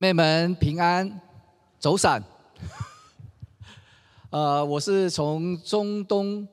[0.00, 1.20] 妹们平安，
[1.80, 2.22] 走散。
[4.30, 6.46] 呃，我是从中东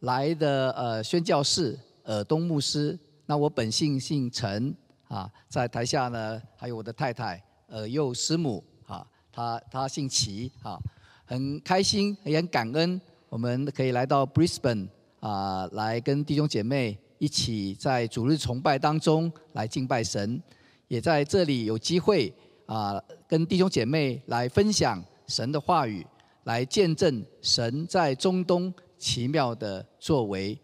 [0.00, 2.98] 来的呃宣教士尔东牧师。
[3.26, 4.74] 那我本姓姓陈
[5.08, 10.78] 啊，在台下呢还有我的太太尔幼师母啊，她她姓齐啊，
[11.26, 14.88] 很开心也很感恩，我们可以来到 Brisbane
[15.20, 20.42] 啊，来跟弟兄姐妹一起在主日崇拜当中来敬拜神，
[20.88, 22.32] 也在这里有机会。
[22.66, 26.06] 啊，跟弟兄姐妹来分享神的话语，
[26.44, 30.58] 来见证神在中东奇妙的作为，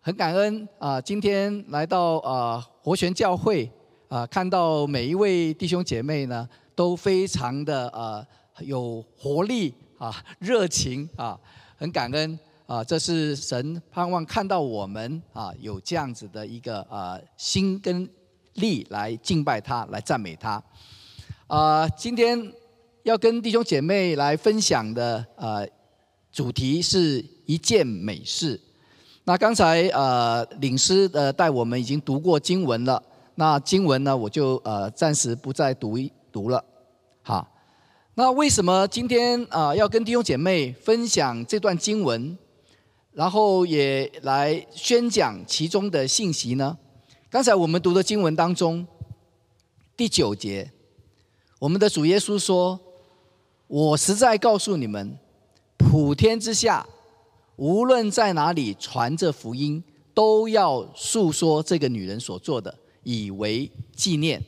[0.00, 1.00] 很感恩啊！
[1.00, 3.70] 今天来到啊活泉教会
[4.08, 8.26] 啊，看到每一位弟兄姐妹呢，都非常的啊
[8.60, 11.38] 有活力啊，热情啊，
[11.76, 12.82] 很感恩啊！
[12.82, 18.08] 这是神盼望看到我们啊，有这样子的一个啊心跟
[18.54, 20.62] 力来敬拜他，来赞美他。
[21.48, 22.52] 啊、今天
[23.04, 25.66] 要跟弟兄姐妹来分享的呃
[26.30, 28.60] 主题是一件美事。
[29.24, 33.02] 那刚才呃领师呃带我们已经读过经文了，
[33.36, 36.62] 那经文呢我就呃暂时不再读一读了。
[37.22, 37.50] 好，
[38.12, 42.36] 那为什么今天啊、要跟弟兄姐妹分享这段经文，
[43.12, 46.76] 然后也来宣讲其中的信息呢？
[47.30, 48.86] 刚才我们读的经文当中
[49.96, 50.70] 第九节。
[51.58, 52.78] 我们的主耶稣说
[53.66, 55.18] ：“我实在告诉你们，
[55.76, 56.86] 普天之下，
[57.56, 59.82] 无论在哪里传这福音，
[60.14, 64.40] 都要述说这个女人所做的，以为纪念。”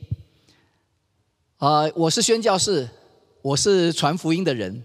[1.59, 2.87] 啊，我是宣教士，
[3.41, 4.81] 我是传福音的人，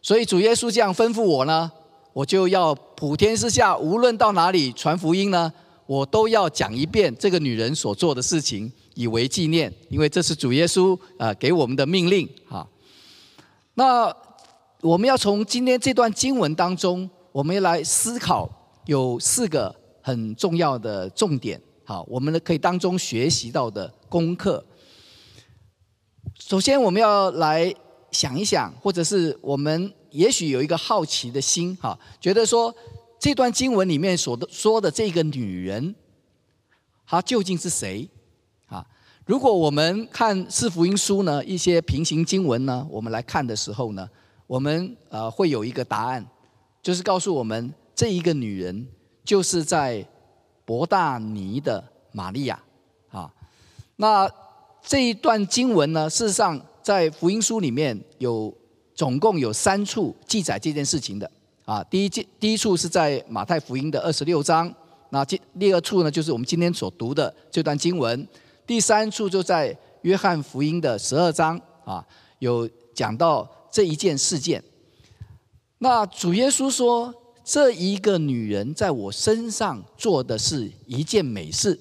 [0.00, 1.72] 所以主耶稣这样吩咐我呢，
[2.12, 5.52] 我就要普天之下，无论到哪里传福音呢，
[5.86, 8.72] 我都要讲一遍这个女人所做的事情。
[8.94, 12.66] 以为纪念，因为这是主耶稣啊给我们的命令哈。
[13.74, 14.14] 那
[14.80, 18.48] 我们要从今天这段经文当中，我们来思考
[18.86, 24.64] 有四个很重要的重点，好，我们呢可以当中学习到的功课。
[26.38, 27.74] 首先，我们要来
[28.10, 32.74] 想一想，或者是我们也许有一个好奇的心哈，觉得说
[33.18, 35.94] 这段经文里面所说的这个女人，
[37.06, 38.08] 她究竟是谁？
[39.26, 44.06] 如果我们看四福音书呢，一些平行经文呢，我们来看的时候呢，
[44.46, 46.22] 我们呃会有一个答案，
[46.82, 48.86] 就是告诉我们这一个女人
[49.24, 50.06] 就是在
[50.66, 52.62] 伯大尼的玛利亚
[53.08, 53.32] 啊。
[53.96, 54.30] 那
[54.82, 58.52] 这一段经文呢，事实上在福音书里面有
[58.94, 61.30] 总共有三处记载这件事情的
[61.64, 61.82] 啊。
[61.84, 64.70] 第一记第一处是在马太福音的二十六章，
[65.08, 68.28] 那第第二处呢，就是我们今天所读的这段经文。
[68.66, 72.06] 第三处就在约翰福音的十二章啊，
[72.38, 74.62] 有讲到这一件事件。
[75.78, 77.12] 那主耶稣说，
[77.44, 81.78] 这一个女人在我身上做的是一件美事，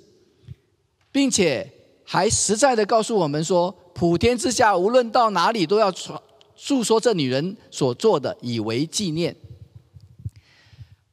[1.12, 1.72] 并且
[2.04, 6.22] 还实在的告诉我们说，普天之下无论到哪里都要传
[6.56, 9.34] 述说这女人所做的，以为纪念。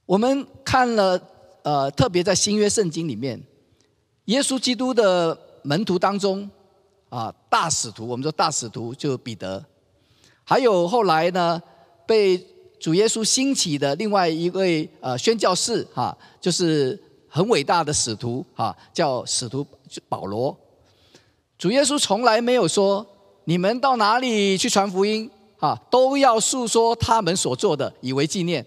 [0.06, 1.20] 我们看了
[1.62, 3.40] 呃，特别在新约圣经里面，
[4.24, 5.38] 耶稣基督的。
[5.62, 6.48] 门徒当中，
[7.08, 9.64] 啊，大使徒，我们说大使徒就彼得，
[10.44, 11.62] 还有后来呢，
[12.06, 12.38] 被
[12.78, 16.98] 主耶稣兴起的另外一位呃宣教士哈，就是
[17.28, 19.66] 很伟大的使徒哈，叫使徒
[20.08, 20.56] 保罗。
[21.58, 23.06] 主耶稣从来没有说
[23.44, 28.64] 你们到哪里去传福音啊，都要述说他们所做的，以为纪念。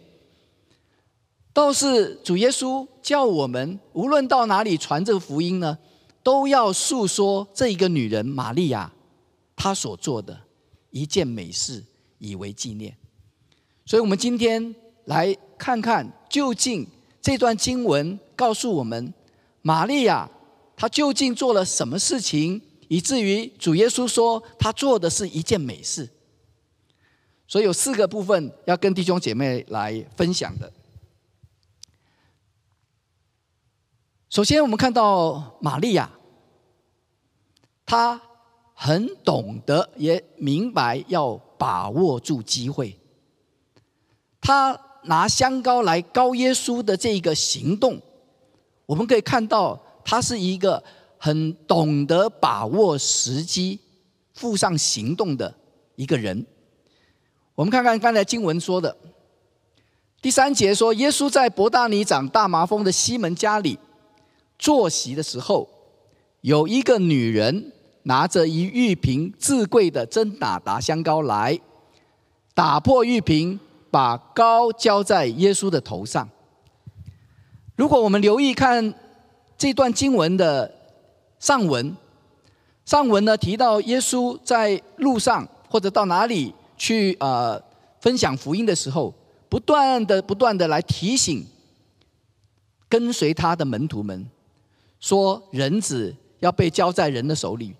[1.51, 5.77] 倒是主耶稣叫我们无论到哪里传这个福音呢，
[6.23, 8.91] 都要诉说这一个女人玛利亚，
[9.55, 10.39] 她所做的
[10.89, 11.83] 一件美事，
[12.17, 12.95] 以为纪念。
[13.85, 14.73] 所以，我们今天
[15.05, 16.87] 来看看，究竟
[17.21, 19.13] 这段经文告诉我们，
[19.61, 20.29] 玛利亚
[20.77, 26.09] 她究竟做了什么事情，以至于主耶稣说她做的是一件美事。
[27.45, 30.71] 所以有四个部分要跟弟兄姐妹来分享的。
[34.33, 36.09] 首先，我们看到玛利亚，
[37.85, 38.19] 她
[38.73, 42.99] 很懂得，也明白要把握住机会。
[44.41, 48.01] 她拿香膏来膏耶稣的这一个行动，
[48.87, 50.83] 我们可以看到，她是一个
[51.19, 53.79] 很懂得把握时机、
[54.33, 55.53] 付上行动的
[55.95, 56.43] 一个人。
[57.53, 58.97] 我们看看刚才经文说的
[60.23, 63.77] 第三节说，耶稣在伯大尼长大麻风的西门家里。
[64.57, 65.67] 坐席的时候，
[66.41, 67.71] 有一个女人
[68.03, 71.59] 拿着一玉瓶至贵的真打达香膏来，
[72.53, 73.59] 打破玉瓶，
[73.89, 76.29] 把膏浇在耶稣的头上。
[77.75, 78.93] 如果我们留意看
[79.57, 80.71] 这段经文的
[81.39, 81.95] 上文，
[82.85, 87.61] 上文呢提到耶稣在路上或者到哪里去呃
[88.01, 89.13] 分享福音的时候，
[89.49, 91.45] 不断的不断的来提醒
[92.89, 94.27] 跟随他的门徒们，
[95.03, 97.75] 说人子要被交在人的手里，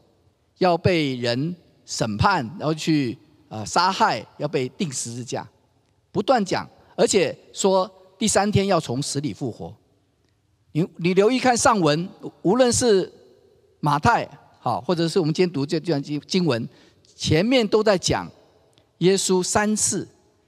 [0.58, 1.56] 要被人
[1.86, 3.18] 审判，然后去
[3.48, 5.48] 呃杀害，要被钉十字架，
[6.12, 7.90] 不断讲，而且说
[8.20, 9.74] 第三天要从死里复活。
[10.74, 12.10] 你你留意看上文，
[12.42, 13.10] 无论是
[13.80, 14.30] 马太
[14.60, 16.68] 好，或者是我们今天读这段经经文，
[17.16, 18.30] 前面都在讲
[18.98, 20.06] 耶稣三次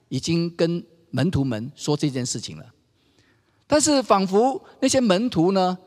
[0.09, 2.65] 已经跟门徒们说这件事情了，
[3.65, 5.77] 但是仿佛那些门徒呢，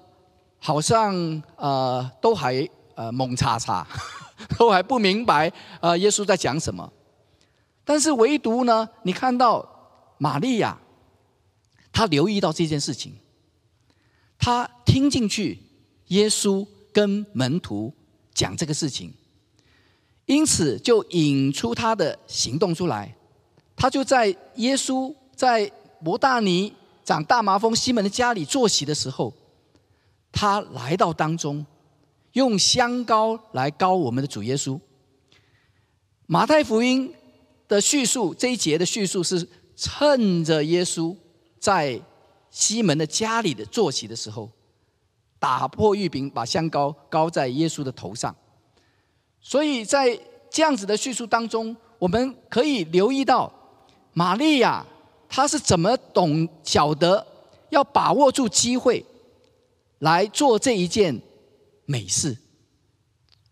[0.58, 3.86] 好像呃都还呃懵叉叉，
[4.58, 6.92] 都还不明白呃耶稣在讲什么，
[7.84, 9.66] 但是唯独呢，你看到
[10.18, 10.78] 玛利亚，
[11.92, 13.14] 她留意到这件事情。
[14.40, 15.58] 他听进去，
[16.06, 17.92] 耶稣跟门徒
[18.32, 19.12] 讲这个事情，
[20.26, 23.16] 因此就引出他的行动出来。
[23.74, 25.70] 他就在耶稣在
[26.04, 26.72] 伯大尼
[27.04, 29.34] 长大麻风西门的家里坐席的时候，
[30.32, 31.64] 他来到当中，
[32.32, 34.78] 用香膏来膏我们的主耶稣。
[36.26, 37.14] 马太福音
[37.66, 41.16] 的叙述这一节的叙述是趁着耶稣
[41.58, 42.00] 在。
[42.50, 44.50] 西门的家里的坐席的时候，
[45.38, 48.34] 打破玉瓶，把香膏膏在耶稣的头上。
[49.38, 50.18] 所以在
[50.50, 53.52] 这样子的叙述当中，我们可以留意到，
[54.14, 54.84] 玛利亚
[55.28, 57.24] 她是怎么懂晓得
[57.68, 59.04] 要把握住机会
[59.98, 61.20] 来做这一件
[61.84, 62.36] 美事。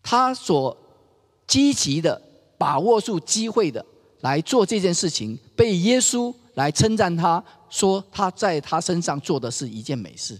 [0.01, 0.77] 他所
[1.45, 2.21] 积极的
[2.57, 3.85] 把握住机会的
[4.21, 7.43] 来做这件事情，被耶稣来称赞他。
[7.69, 10.39] 说他在他身上做的是一件美事，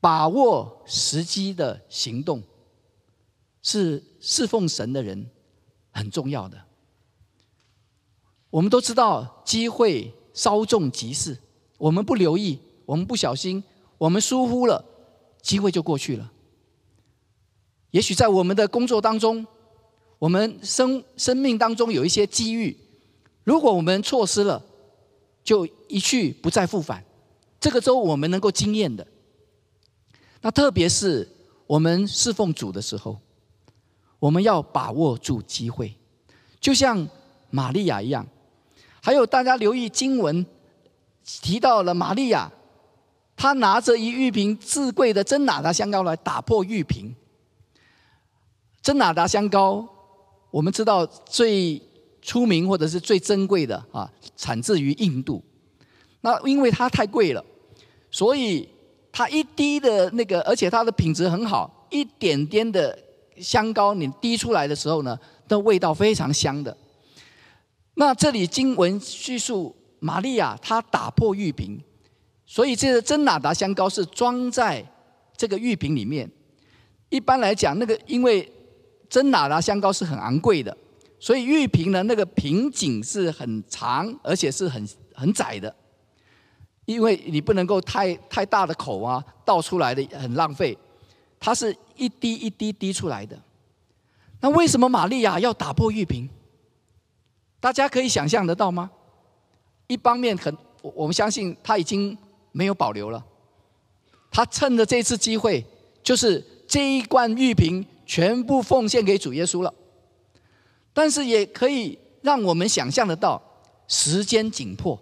[0.00, 2.42] 把握时机的行动
[3.60, 5.28] 是侍奉神的人
[5.90, 6.58] 很重要的。
[8.48, 11.36] 我们都知道机会稍纵即逝，
[11.76, 13.62] 我们不留意，我们不小心，
[13.98, 14.82] 我们疏忽了，
[15.42, 16.32] 机会就过去了。
[17.90, 19.46] 也许在我们的工作当中，
[20.18, 22.74] 我们生生命当中有一些机遇，
[23.44, 24.64] 如果我们错失了。
[25.46, 27.04] 就一去不再复返，
[27.60, 29.06] 这个周我们能够经验的。
[30.40, 31.28] 那特别是
[31.68, 33.16] 我们侍奉主的时候，
[34.18, 35.94] 我们要把握住机会，
[36.58, 37.08] 就像
[37.48, 38.26] 玛利亚一样。
[39.00, 40.44] 还有大家留意经文
[41.24, 42.50] 提到了玛利亚，
[43.36, 47.14] 他拿着一玉瓶至贵的真哪哒香膏来打破玉瓶。
[48.82, 49.86] 真哪哒香膏，
[50.50, 51.80] 我们知道最。
[52.22, 55.40] 出名或者是最珍贵的啊，产自于印度。
[56.22, 57.44] 那因为它太贵了，
[58.10, 58.68] 所以
[59.12, 62.98] 它一滴的那个，而且它的品质很好，一点点的
[63.38, 65.16] 香膏你滴出来的时候呢，
[65.46, 66.76] 的味道非常香的。
[67.94, 71.80] 那这里经文叙述玛利亚她打破玉瓶，
[72.46, 74.84] 所以这个真哪哒香膏是装在
[75.36, 76.30] 这个玉瓶里面。
[77.08, 78.50] 一般来讲，那个因为
[79.08, 80.74] 真哪哒香膏是很昂贵的。
[81.18, 85.74] 所以玉瓶呢，那个瓶颈是很长，而且是很很窄的，
[86.84, 90.76] 因为你不能够太太大的口啊，倒出来的很浪费。
[91.40, 93.38] 它是一滴一滴滴出来的。
[94.40, 96.28] 那为什么玛利亚要打破玉瓶？
[97.60, 98.90] 大家可以想象得到吗？
[99.86, 102.16] 一方面很，我们相信他已经
[102.56, 103.22] 没有保留了。
[104.30, 105.62] 他趁着这次机会，
[106.02, 109.74] 就是这一罐玉瓶全部奉献给主耶稣了。
[110.94, 113.42] 但是也可以让我们想象得到，
[113.86, 114.98] 时间紧迫，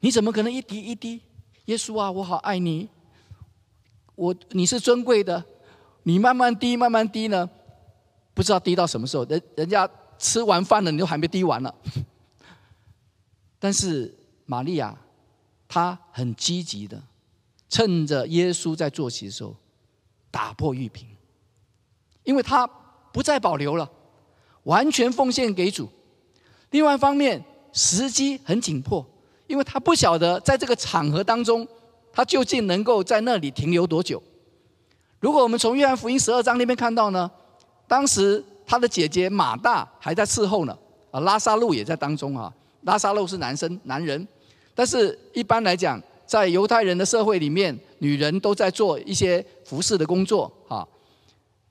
[0.00, 1.20] 你怎么可能一滴一滴？
[1.66, 2.88] 耶稣啊，我好爱你，
[4.14, 5.44] 我你是尊贵的，
[6.04, 7.50] 你慢慢滴慢慢滴呢，
[8.32, 9.86] 不知道滴到什么时候，人人家
[10.18, 11.74] 吃完饭了，你都还没滴完了。
[13.60, 14.96] 但是玛利亚，
[15.76, 16.98] 他很积极的，
[17.68, 19.54] 趁着耶稣在坐席的时候，
[20.30, 21.06] 打破玉瓶，
[22.24, 22.66] 因为他
[23.12, 23.86] 不再保留了。
[24.62, 25.86] 完全奉献给主。
[26.70, 29.04] 另外一方面，时机很紧迫，
[29.48, 31.68] 因为他不晓得在这个场合当中，
[32.10, 34.22] 他究竟能够在那里停留多久。
[35.20, 37.30] 如果我们从约翰福音十二章那边看到呢，
[37.86, 40.76] 当时他的姐姐马大还在伺候呢，
[41.10, 42.50] 啊，拉撒路也在当中啊。
[42.84, 44.26] 拉撒路是男生，男人，
[44.76, 50.86] 但是一般来讲，在犹太人的社会里面，女人都在做一些服侍的工作啊。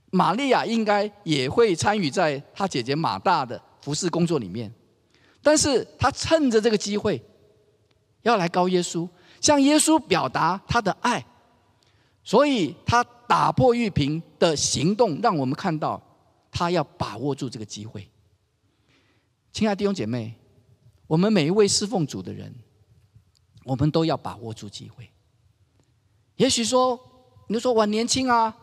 [0.10, 4.74] 玛利亚应该也会参与在她姐姐马大的服侍工作里面，
[5.44, 7.22] 但是她趁着这个机会，
[8.24, 9.08] 要来告耶稣，
[9.40, 11.24] 向耶稣表达她的爱，
[12.24, 16.02] 所以她打破玉瓶的行动，让我们看到
[16.50, 18.10] 她要把握住这个机会。
[19.52, 20.34] 亲爱的弟兄姐妹，
[21.06, 22.54] 我们每一位侍奉主的人，
[23.66, 25.10] 我们都要把握住机会。
[26.38, 27.00] 也许说，
[27.48, 28.56] 你说我年轻啊，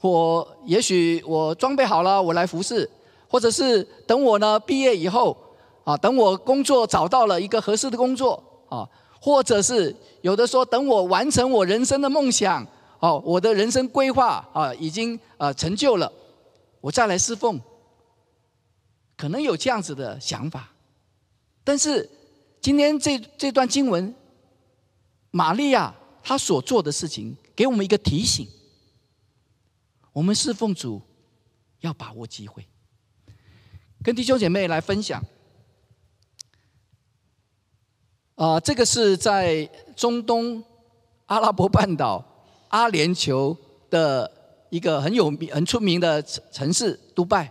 [0.00, 2.88] 我也许我装备好了，我来服侍，
[3.28, 5.36] 或者是等我呢毕业以后
[5.84, 8.88] 啊，等我工作找到了一个合适的工作啊，
[9.20, 12.66] 或者是有的说等我完成我人生的梦想
[13.00, 16.10] 哦，我的人生规划啊已经呃成就了，
[16.80, 17.60] 我再来侍奉，
[19.16, 20.70] 可能有这样子的想法，
[21.64, 22.08] 但是
[22.62, 24.14] 今天这这段经文，
[25.30, 25.94] 玛利亚。
[26.22, 28.46] 他所做的事情，给我们一个提醒：
[30.12, 31.00] 我们侍奉主
[31.80, 32.62] 要把握机会。
[34.04, 35.18] 跟弟兄姐妹来分享，
[38.34, 39.64] 啊、这个是在
[39.96, 40.62] 中东
[41.24, 42.22] 阿拉伯半岛
[42.68, 43.56] 阿联酋
[43.88, 44.30] 的
[44.68, 47.50] 一个很有名、很出名的城市——杜拜。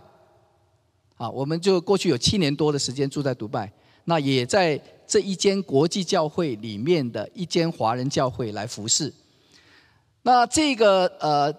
[1.16, 3.70] 啊，我们就过去有七年多的时间住在杜拜，
[4.04, 4.80] 那也在。
[5.10, 9.12] 这一间国际教会里面的一间华人教会来服侍。
[10.22, 11.52] 那这个呃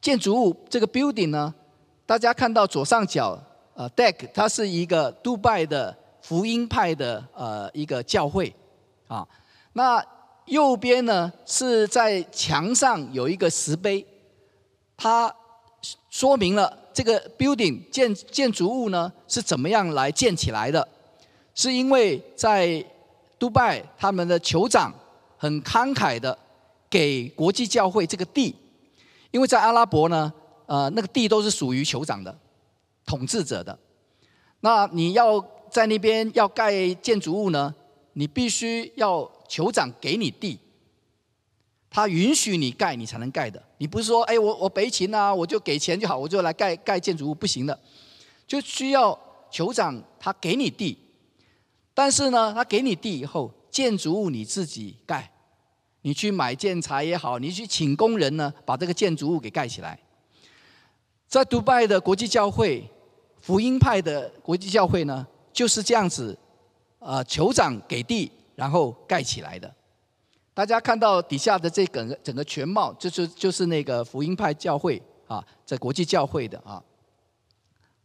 [0.00, 1.52] 建筑物这个 building 呢，
[2.06, 3.36] 大家看到左上角
[3.74, 8.54] 呃 deck，它是一个杜拜的福音派的呃一个教会
[9.08, 9.26] 啊。
[9.72, 10.00] 那
[10.44, 14.06] 右边呢是在墙上有一个石碑，
[14.96, 15.34] 它
[16.08, 20.86] 说明了这个 building 建建筑物呢是怎么样来建起来的。
[21.54, 22.84] 是因为在
[23.38, 24.92] 杜拜，他们的酋长
[25.36, 26.36] 很慷慨的
[26.90, 28.54] 给国际教会这个地，
[29.30, 30.32] 因为在阿拉伯呢，
[30.66, 32.36] 呃，那个地都是属于酋长的
[33.06, 33.78] 统治者的。
[34.60, 37.74] 那你要在那边要盖建筑物呢，
[38.14, 40.58] 你必须要酋长给你地，
[41.90, 43.62] 他允许你盖，你才能盖的。
[43.78, 47.78] 你不是说，哎，我我北勤啊，我就给钱就好，我就来盖盖建筑物，不行的，
[48.46, 49.16] 就需要
[49.52, 50.98] 酋长他给你地。
[51.96, 55.30] 但是呢，他给你地以后，建筑物你自己盖，
[56.02, 59.96] 你去买建材也好，你去请工人呢，把这个建筑物给盖起来。
[61.28, 62.84] 在杜拜的国际教会，
[63.40, 66.36] 福音派的国际教会呢，就是这样子，
[66.98, 69.72] 呃，酋长给地，然后盖起来的。
[70.52, 76.82] 大家看到底下的这个整个全貌，就是就是那个福音派教会啊，在国际教会的啊，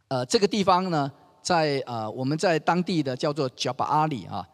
[0.06, 1.10] 呃，这个地方呢。
[1.42, 4.46] 在呃，我们在当地的叫做 Jabal Ali 啊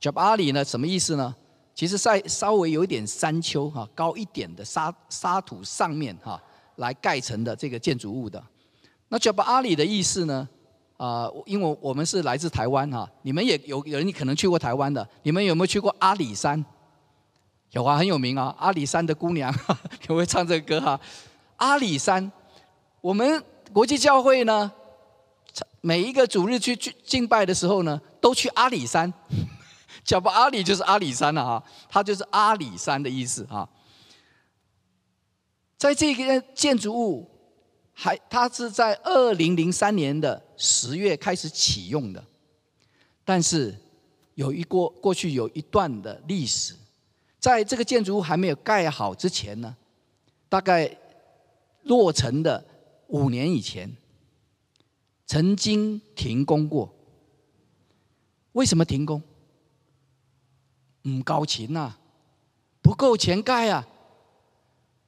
[0.00, 1.34] ，Jabari 呢什么意思呢？
[1.74, 6.42] 其实在稍微有一点山丘哈，高一点的沙沙土上面哈，
[6.76, 8.42] 来盖成的这个建筑物的。
[9.08, 10.48] 那 Jabari 的意思呢？
[10.96, 16.64] 啊，因为我们是来自台湾哈，你们也有有人可能去过台湾的，你们有没有去过阿里山？
[17.72, 19.54] 有啊，很有名啊，阿里山的姑娘，
[20.08, 20.98] 有没有唱这个歌哈？
[21.56, 22.32] 阿里山，
[23.02, 23.42] 我们
[23.74, 24.72] 国际教会呢？
[25.80, 29.12] 每一个主日去去敬拜的时候呢，都去阿里山，
[30.04, 33.68] 叫不阿里就是阿里山了哈，它就是阿里山的意思啊。
[35.78, 37.30] 在这个建筑物，
[37.92, 42.24] 还它是在二零零三年的十月开始启用的，
[43.24, 43.78] 但是
[44.34, 46.74] 有一过过去有一段的历史，
[47.38, 49.76] 在这个建筑物还没有盖好之前呢，
[50.48, 50.90] 大概
[51.84, 52.64] 落成的
[53.08, 53.94] 五年以前。
[55.26, 56.88] 曾经停工过，
[58.52, 59.20] 为什么停工？
[61.02, 61.94] 唔够钱呐，
[62.80, 63.86] 不够钱盖啊。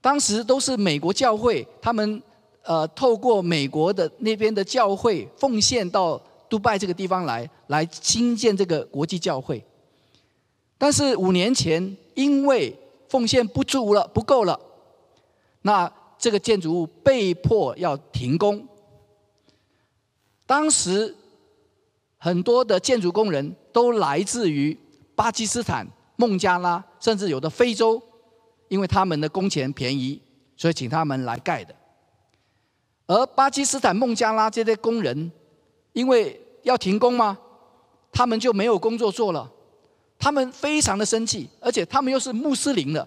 [0.01, 2.23] 当时都是美国教会，他们
[2.63, 9.65] 呃透过美国的那边的教会奉献到杜拜这个地方来，来兴建这个国际教会。
[10.77, 12.77] 但是五年前因为
[13.09, 14.59] 奉献不足了，不够了，
[15.63, 18.67] 那这个建筑物被迫要停工。
[20.49, 21.15] 当时
[22.17, 24.75] 很多的建筑工人都来自于
[25.15, 25.87] 巴基斯坦、
[26.17, 28.03] 孟加拉，甚至有的非洲，
[28.69, 30.19] 因为他们的工钱便宜，
[30.57, 31.75] 所以请他们来盖的。
[33.07, 35.31] 而巴基斯坦、孟加拉这些工人，
[35.93, 37.37] 因为要停工嘛，
[38.11, 39.53] 他们就没有工作做了，
[40.19, 43.07] 他们非常的生气，而且他们又是穆斯林的，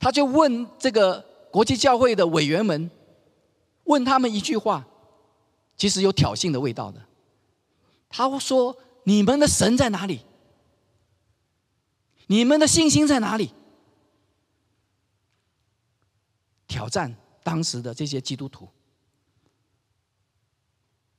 [0.00, 2.90] 他就问这个国际教会的委员们，
[3.84, 4.82] 问他们一句话。
[5.76, 7.02] 其实有挑衅的味道的。
[8.08, 10.20] 他说：“你们的神在哪里？
[12.26, 13.50] 你们的信心在哪里？”
[16.66, 18.68] 挑战当时的这些基督徒。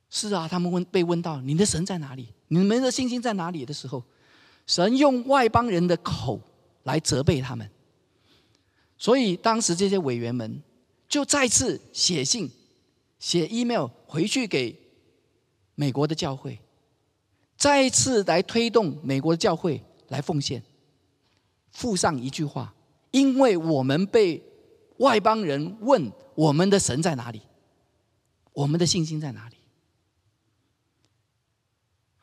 [0.09, 2.29] 是啊，他们问被问到你的神在哪里？
[2.47, 4.03] 你们的信心在哪里的时候，
[4.65, 6.39] 神用外邦人的口
[6.83, 7.69] 来责备他们。
[8.97, 10.63] 所以当时这些委员们
[11.09, 12.49] 就再次写信、
[13.19, 14.73] 写 email 回去给
[15.75, 16.57] 美国的教会，
[17.57, 20.63] 再一次来推动美国的教会来奉献，
[21.73, 22.73] 附上一句话：
[23.11, 24.41] 因为我们被
[24.99, 27.41] 外邦人问我们的神在哪里，
[28.53, 29.57] 我们的信心在哪里？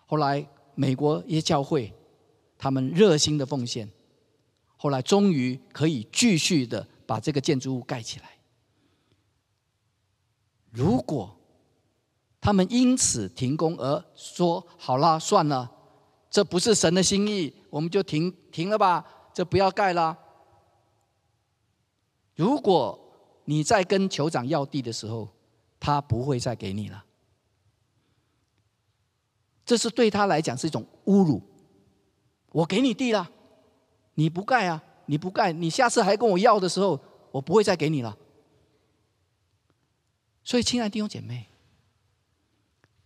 [0.07, 1.93] 后来美国一些教会，
[2.57, 3.87] 他们热心的奉献。
[4.79, 8.31] 后来终于可以继续的把这个建筑物盖起来。
[10.71, 11.39] 如果
[12.43, 15.71] 他们因此停工而说好了算了，
[16.29, 20.19] 这不是神的心意，我们就停停了吧，这不要盖了。
[22.35, 22.99] 如果
[23.45, 25.29] 你在跟酋长要地的时候，
[25.79, 27.05] 他不会再给你了，
[29.65, 31.41] 这是对他来讲是一种侮辱。
[32.51, 33.31] 我给你地了。
[34.15, 34.83] 你不盖啊！
[35.07, 38.19] 你不盖，你下次还跟我要的时候，我不会再给你了。
[40.45, 41.49] 所以，亲爱的弟兄姐妹，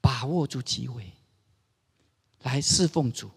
[0.07, 1.13] 把握住机会，
[2.43, 3.29] 来侍奉主。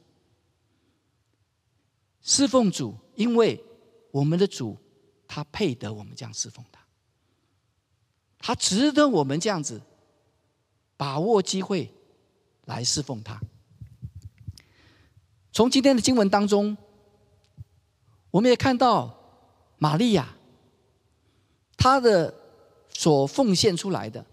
[2.22, 3.60] 侍奉主，因为
[4.12, 4.78] 我们的主，
[5.28, 6.80] 他配得我们这样侍奉他，
[8.38, 9.82] 他值得我们这样子
[10.96, 11.92] 把握机会
[12.66, 13.42] 来侍奉他。
[15.52, 16.78] 从今天的经文当中。
[18.32, 19.12] 我们也看到
[19.80, 20.36] 玛利亚，
[21.76, 22.32] 她的
[22.94, 24.24] 所奉献出来的，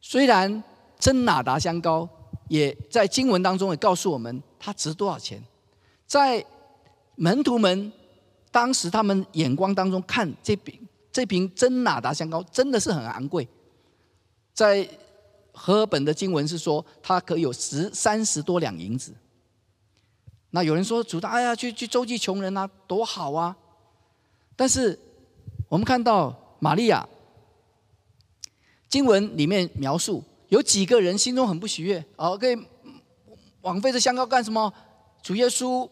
[0.00, 0.62] 虽然
[1.06, 2.08] 真哪达香膏
[2.48, 5.40] 也在经文当中也告诉我们它值多少钱，
[6.04, 6.44] 在
[7.14, 7.92] 门徒们
[8.50, 10.76] 当时他们眼光当中看这瓶
[11.12, 13.46] 这瓶真哪达香膏真的是很昂贵，
[14.52, 14.82] 在
[15.52, 19.14] 和合本的经文是说它可有十三十多两银子。
[20.50, 23.56] 那有人说主的，哎呀，去去周济穷人啊，多好啊！
[24.56, 24.98] 但是
[25.68, 27.08] 我们看到玛利亚
[28.88, 32.56] 经文里面描述，有几个人心中很不喜悦，哦，可以
[33.62, 34.72] 枉费这香膏干什么？
[35.22, 35.88] 主耶稣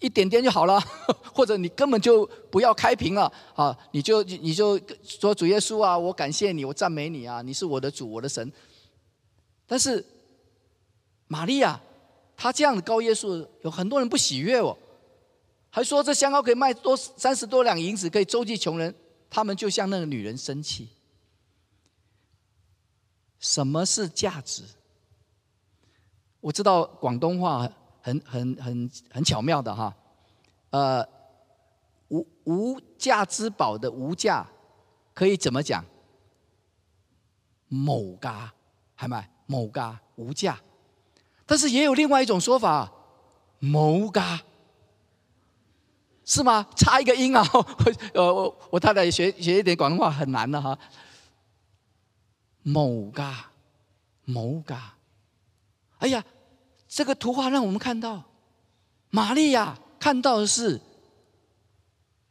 [0.00, 0.78] 一点点就好了，
[1.32, 3.76] 或者你根本就不要开瓶了啊！
[3.92, 8.52] 你就你就说主耶稣啊，我感谢你，我赞美你啊，你是我的主，我的神。
[9.66, 10.04] 但是
[11.26, 11.80] 玛利亚。
[12.36, 14.76] 他这样的高耶稣，有很多人不喜悦哦，
[15.70, 18.92] 还说这香膏可以卖多三十多两银子，可以周济穷人。
[19.30, 20.88] 他们就向那个女人生气。
[23.44, 24.62] 什么是价值？
[26.40, 29.94] 我知道广东话很很很很巧妙的哈，
[30.70, 31.06] 呃，
[32.08, 34.46] 无无价之宝的无价，
[35.12, 35.84] 可以怎么讲？
[37.68, 38.54] 某嘎，
[38.94, 40.58] 还卖某嘎无价。
[41.44, 42.90] 但是也有另外一种说法，
[43.58, 44.40] 某嘎，
[46.24, 46.66] 是吗？
[46.74, 47.46] 差一个音啊！
[48.14, 50.78] 呃，我我太太学学一点广东话很难的哈。
[52.64, 53.50] 某嘎，
[54.24, 54.96] 某嘎，
[55.98, 56.24] 哎呀，
[56.88, 58.24] 这个图画让我们看到，
[59.10, 60.80] 玛利亚看到的是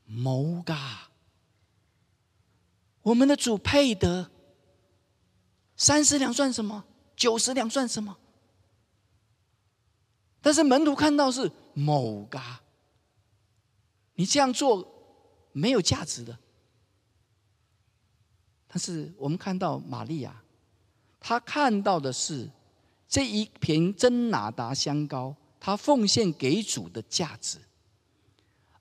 [0.05, 1.11] 某嘎，
[3.03, 4.31] 我们的主配得
[5.77, 6.83] 三十两算什么？
[7.15, 8.17] 九十两算什么？
[10.41, 12.61] 但是门徒看到是某嘎，
[14.15, 14.87] 你这样做
[15.51, 16.39] 没有价值的。
[18.73, 20.41] 但是我们看到玛利亚，
[21.19, 22.49] 她看到的是
[23.07, 27.59] 这一瓶真拿达香膏，她奉献给主的价值，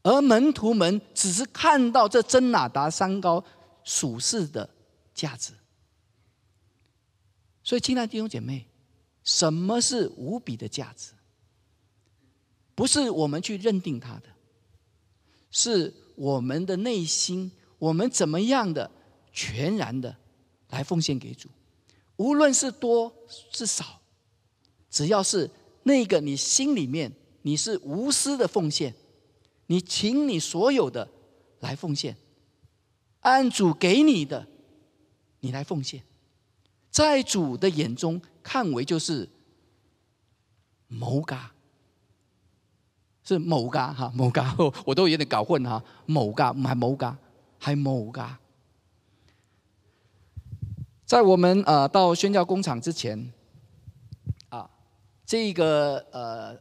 [0.00, 3.44] 而门徒们只是看到这真拿达香膏
[3.84, 4.66] 属世的
[5.12, 5.52] 价值。
[7.62, 8.66] 所以，亲爱的弟兄姐妹，
[9.22, 11.12] 什么是无比的价值？
[12.74, 14.22] 不是我们去认定它的，
[15.50, 18.90] 是我们的内心，我们怎么样的
[19.32, 20.16] 全然的
[20.70, 21.48] 来奉献给主，
[22.16, 23.12] 无论是多
[23.50, 24.00] 是少，
[24.90, 25.50] 只要是
[25.82, 28.94] 那个你心里面你是无私的奉献，
[29.66, 31.08] 你请你所有的
[31.60, 32.16] 来奉献，
[33.20, 34.46] 按主给你的，
[35.40, 36.02] 你来奉献，
[36.90, 39.28] 在主的眼中看为就是
[40.88, 41.52] 谋嘎。
[43.24, 44.52] 是某嘎哈，某嘎，
[44.84, 45.80] 我都有点搞混哈。
[46.06, 47.16] 某嘎，买某嘎，
[47.56, 48.36] 还某嘎。
[51.12, 53.30] 在我们呃到宣教工厂之前，
[54.48, 54.66] 啊，
[55.26, 56.56] 这个呃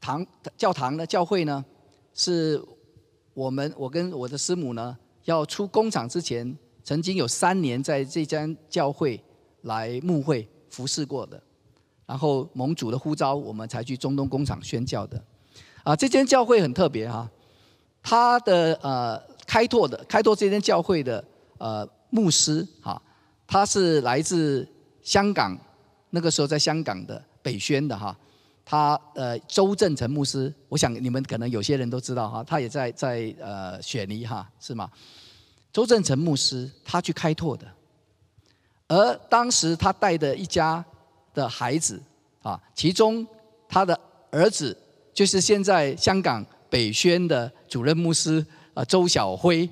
[0.00, 0.26] 堂
[0.56, 1.62] 教堂的教会呢，
[2.14, 2.58] 是
[3.34, 9.22] 我们我跟我的师母呢要出工厂之前曾经有三年在这间教会
[9.64, 11.38] 来牧会服侍过的，
[12.06, 15.22] 然后盟主的呼召，我们才去中东工厂宣教的。
[15.82, 17.30] 啊，这间教会很特别哈，
[18.02, 21.22] 他的呃开拓的开拓这间教会的
[21.58, 23.02] 呃牧师哈，
[23.46, 24.66] 他是来自
[25.02, 25.58] 香港，
[26.10, 28.16] 那个时候在香港的北宣的哈。
[28.66, 34.90] 他呃，周正成牧师，我想你们可能有些人都知道哈，他也在在呃雪梨哈，是吗？
[35.70, 37.66] 周正成牧师他去开拓的，
[38.88, 40.82] 而当时他带的一家
[41.34, 42.00] 的孩子
[42.42, 43.26] 啊，其中
[43.68, 44.74] 他的儿子
[45.12, 49.68] 就是现在香港北宣的主任牧师啊，周小辉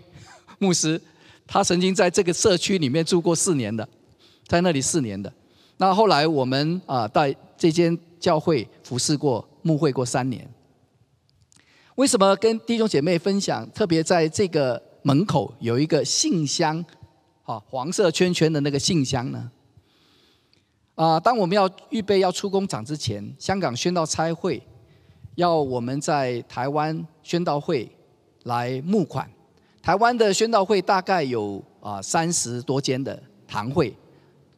[0.59, 1.01] 牧师，
[1.47, 3.89] 他曾经在这个社区里面住过四年的，
[4.47, 5.33] 在那里四年的。
[5.77, 7.99] 那后来我们啊，在这间。
[8.23, 10.49] 教会服侍过、牧会过三年。
[11.97, 13.69] 为什么跟弟兄姐妹分享？
[13.73, 16.85] 特别在这个门口有一个信箱，
[17.43, 19.51] 啊，黄色圈圈的那个信箱呢？
[20.95, 24.63] 啊，当我们要预备要出工厂之前，香港宣道差会
[25.35, 27.91] 要我们在台湾宣道会
[28.45, 29.29] 来募款。
[29.83, 33.93] 台湾的宣道会大概有啊三十多间的堂会，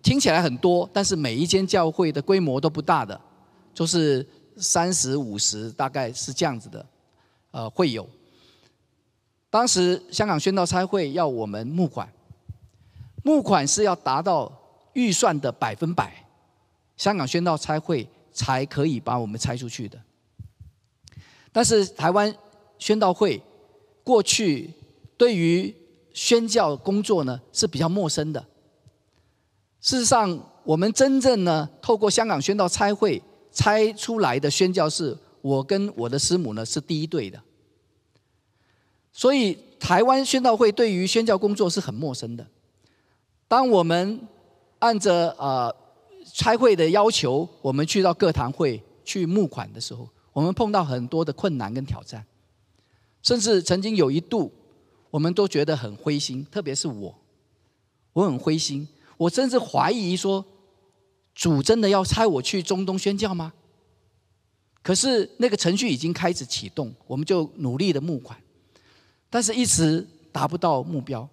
[0.03, 3.19] 听起来很多，但是每一间教会的规模都不大的。
[3.73, 4.25] 就是
[4.59, 6.87] 三十五十，大概是这样子的，
[7.51, 8.09] 呃，会有。
[9.51, 12.09] 当时香港宣道差会要我们募款，
[13.25, 14.53] 募款是要达到
[14.93, 16.25] 预算的百分百，
[16.97, 19.99] 香港宣道差会才可以把我们拆出去的。
[21.51, 22.33] 但是台湾
[22.79, 23.43] 宣道会
[24.05, 24.73] 过去
[25.17, 25.75] 对于
[26.13, 28.45] 宣教工作呢是比较陌生的。
[29.81, 33.23] 事实上，我们真正呢透过香港宣道差会。
[33.57, 37.41] 拆出来的宣教士，我跟我的师母呢是第一对的，
[39.13, 42.45] 所以台湾宣道会对于宣教工作是很陌生的。
[43.47, 44.21] 当我们
[44.81, 45.73] 按着呃
[46.33, 52.27] 差会的要求，我们去到各堂会去募款的时候，我们碰到很多的困难跟挑战，
[53.23, 54.53] 甚至曾经有一度，
[55.15, 57.17] 我们都觉得很灰心，特别是我，
[58.15, 60.45] 我很灰心，我甚至怀疑说。
[61.37, 63.53] 主真的要差我去中东宣教吗？
[64.83, 68.41] 可是那个程序已经开始启动，我们就努力的募款，
[69.31, 71.29] 但是一直达不到目标。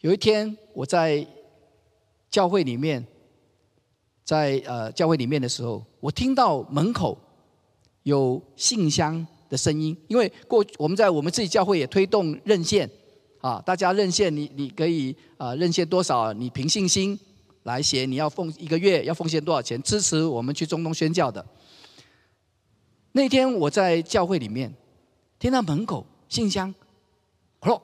[0.00, 1.26] 有一天我在
[2.30, 3.06] 教会里面，
[4.24, 7.18] 在呃教会里面的时候，我听到门口
[8.02, 12.88] 有信箱的声音，因为过我们在我们自己教会也推动认献
[13.42, 17.20] 啊，大家认献，你你可以啊认献多少，你凭信心。
[17.64, 21.44] 来写你要奉一个月要奉献多少钱支持我们去中东宣教的。
[23.12, 24.72] 那天我在教会里面
[25.38, 26.74] 听到门口信箱，
[27.60, 27.78] 嚯，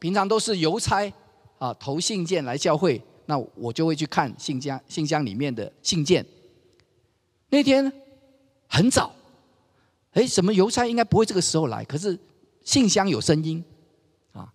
[0.00, 1.10] 平常都是邮差
[1.58, 6.26] 啊投信件来教会，那我就会去看信箱信箱里面的信件。
[7.48, 7.92] 那天
[8.66, 9.14] 很早，
[10.12, 12.18] 哎，什么邮差应该不会这个时候来，可是
[12.64, 13.62] 信箱有声音
[14.32, 14.52] 啊。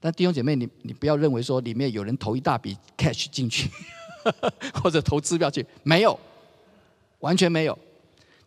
[0.00, 3.70] 但弟兄姐妹，你你不要认为说里面有人投一大笔 cash 进去。
[4.82, 6.18] 或者投支票去，没有，
[7.18, 7.78] 完全没有。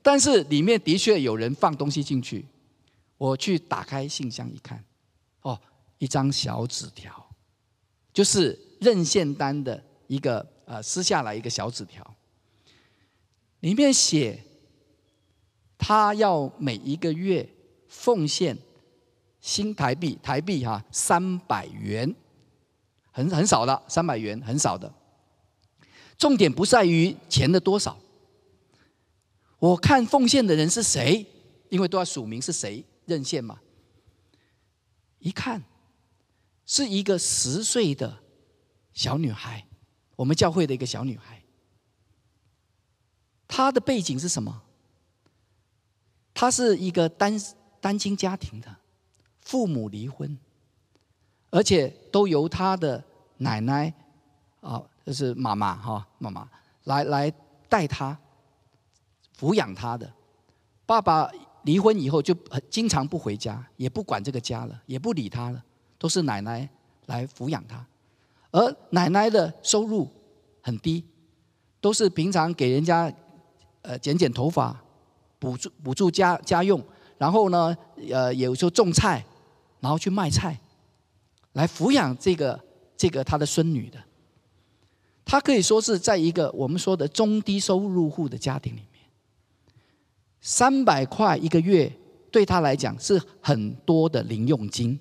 [0.02, 2.44] 但是里面的确有人放东西进去。
[3.16, 4.84] 我去打开信箱一看，
[5.44, 5.62] 哦，
[6.00, 7.30] 一张小纸条，
[8.12, 12.16] 就是认献单的一个呃撕下来一个小纸条，
[13.60, 14.44] 里面写
[15.78, 17.48] 他要每一个月
[17.88, 18.58] 奉献
[19.40, 22.14] 新台币台币哈三百元，
[23.12, 24.92] 很很少的三百元很少的。
[26.18, 27.98] 重点不在于钱的多少，
[29.60, 31.26] 我看奉献的人是谁，
[31.70, 33.60] 因为都要署名是谁认献嘛。
[35.20, 35.64] 一看，
[36.66, 38.18] 是一个十岁的
[38.94, 39.68] 小女孩，
[40.16, 41.44] 我们教会的一个小女孩。
[43.48, 44.64] 她的背景是什么？
[46.40, 47.36] 他是一个单
[47.82, 48.68] 单亲家庭的，
[49.42, 50.38] 父母离婚，
[51.50, 53.04] 而且都由他的
[53.38, 53.92] 奶奶
[54.62, 54.80] 啊。
[55.04, 56.48] 就是妈妈哈，妈妈
[56.84, 57.34] 来来
[57.68, 58.16] 带他，
[59.36, 60.14] 抚养他的。
[60.86, 61.28] 爸爸
[61.64, 62.36] 离婚以后就
[62.70, 65.64] 经常不回家，也不管这个家了，也不理他了，
[65.98, 66.70] 都是奶奶
[67.08, 67.84] 来抚养他。
[68.52, 70.08] 而奶奶的收入
[70.62, 71.04] 很低，
[71.82, 73.12] 都是平常给人家
[73.82, 74.84] 呃剪剪头发，
[75.40, 76.84] 补助补助家家用，
[77.18, 77.76] 然后呢
[78.12, 79.26] 呃有时候种菜，
[79.80, 80.60] 然后去卖菜，
[81.54, 82.60] 来抚养这个
[82.96, 83.98] 这个他的孙女的。
[85.26, 89.04] 他可以说是在一个我们说的中低收入户的家庭里面，
[90.40, 91.92] 三百块一个月
[92.32, 94.98] 对他来讲是很多的零用金。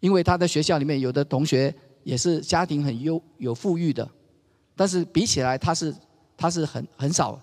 [0.00, 4.08] 因为他的学校里面有的同学也是家庭很优有富裕的，
[4.76, 5.94] 但是比起来他是
[6.36, 7.40] 他是很很少，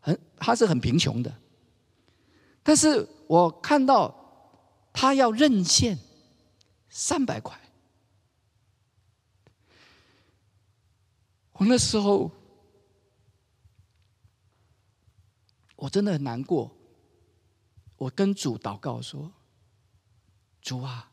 [0.00, 1.40] 很他是很贫穷的。
[2.62, 4.14] 但是我看到
[4.92, 5.98] 他要认献
[6.88, 7.58] 三百块，
[11.52, 12.30] 我那时候
[15.76, 16.70] 我真的很难过，
[17.96, 19.32] 我跟主祷告说
[20.60, 21.10] ：“主啊，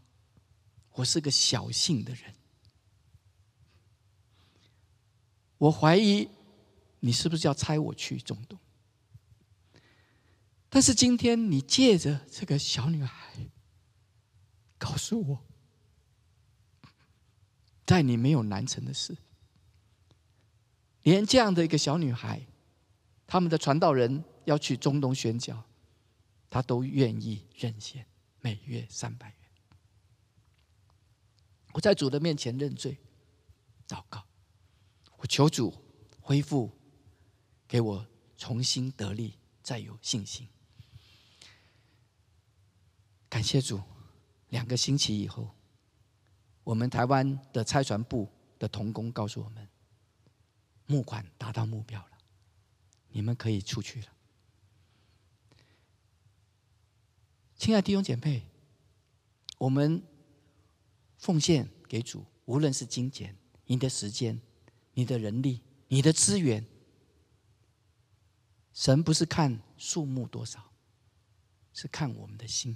[0.91, 2.33] 我是个小信的人，
[5.57, 6.29] 我怀疑
[6.99, 8.59] 你是不是要差我去中东。”
[10.69, 13.49] 但是今天你借着这个小女孩，
[14.77, 15.45] 告诉我，
[17.85, 19.17] 在你没有难成的事，
[21.03, 22.45] 连这样的一个小女孩，
[23.25, 25.63] 他们的传道人要去中东宣教，
[26.49, 28.05] 她都愿意认献
[28.41, 29.37] 每月三百元。
[31.71, 32.97] 我在主的面前认罪，
[33.87, 34.27] 祷告，
[35.17, 35.73] 我求主
[36.19, 36.69] 恢复，
[37.67, 40.47] 给我重新得力，再有信心。
[43.37, 43.79] 感谢主，
[44.49, 45.47] 两个星期以后，
[46.63, 49.69] 我们台湾的拆船部的同工告诉我们，
[50.87, 52.17] 募款达到目标了，
[53.09, 54.07] 你们可以出去了。
[57.55, 58.43] 亲爱的弟兄姐妹，
[59.59, 60.01] 我们
[61.19, 64.41] 奉献给主，无论是金钱、你的时间、
[64.93, 66.65] 你的人力、你的资源，
[68.73, 70.73] 神不是看数目多少，
[71.71, 72.75] 是看我们的心。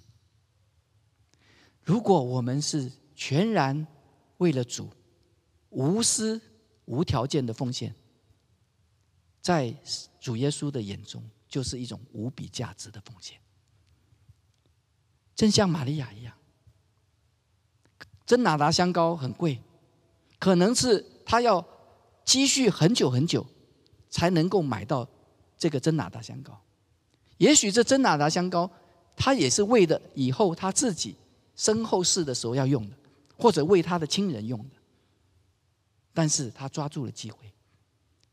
[1.92, 3.86] 如果我们是全然
[4.38, 4.90] 为了主，
[5.72, 6.40] 无私、
[6.86, 7.94] 无条件的奉献，
[9.42, 9.76] 在
[10.18, 13.38] 主耶稣的眼中，就是一种无比价值的奉献。
[15.36, 16.34] 正像玛利亚一样，
[18.26, 19.60] 真哪哒香膏很贵，
[20.40, 21.62] 可能是他要
[22.24, 23.46] 积蓄很久很久，
[24.10, 25.06] 才能够买到
[25.58, 26.58] 这个真哪哒香膏。
[27.38, 28.72] 也许这真哪哒香膏，
[29.14, 31.18] 他也是为了以后他自己。
[31.56, 32.96] 身后事的时候要用的，
[33.38, 34.76] 或者为他的亲人用的，
[36.14, 37.52] 但是他抓住了机会，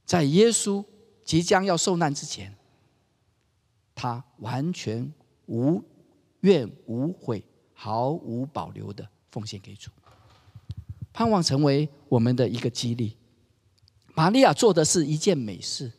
[0.04, 0.84] 在耶稣
[1.24, 2.56] 即将要受难之前，
[3.94, 5.12] 他完全
[5.46, 5.82] 无
[6.40, 9.90] 怨无悔、毫无保留的奉献给主，
[11.12, 13.16] 盼望成为我们的一个激励。
[14.14, 15.92] 玛利亚做的是一件美事，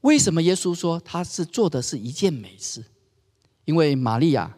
[0.00, 2.84] 为什么耶稣说他是做的是一件美事？
[3.64, 4.56] 因为玛利亚。